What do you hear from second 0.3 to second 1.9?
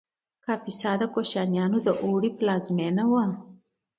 کاپیسا د کوشانیانو د